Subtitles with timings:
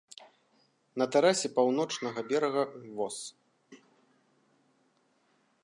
[1.01, 2.63] На тэрасе паўночнага берага
[3.01, 3.15] воз.